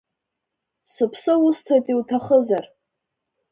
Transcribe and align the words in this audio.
Сыԥсы 0.93 1.33
усҭоит 1.47 1.85
иуҭахызар… 1.91 2.65